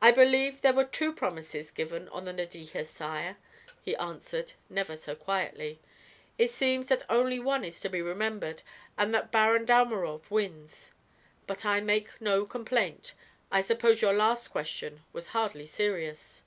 "I 0.00 0.12
believed 0.12 0.62
there 0.62 0.72
were 0.72 0.84
two 0.84 1.12
promises 1.12 1.72
given 1.72 2.08
on 2.10 2.26
the 2.26 2.32
Nadeja, 2.32 2.84
sire," 2.84 3.36
he 3.82 3.96
answered, 3.96 4.52
never 4.70 4.94
so 4.96 5.16
quietly. 5.16 5.80
"It 6.38 6.52
seems 6.52 6.86
that 6.86 7.02
only 7.10 7.40
one 7.40 7.64
is 7.64 7.80
to 7.80 7.88
be 7.90 8.00
remembered 8.00 8.62
and 8.96 9.12
that 9.16 9.32
Baron 9.32 9.66
Dalmorov 9.66 10.30
wins. 10.30 10.92
But 11.48 11.66
I 11.66 11.80
make 11.80 12.20
no 12.20 12.46
complaint; 12.46 13.14
I 13.50 13.62
suppose 13.62 14.00
your 14.00 14.14
last 14.14 14.46
question 14.46 15.02
was 15.12 15.26
hardly 15.34 15.66
serious." 15.66 16.44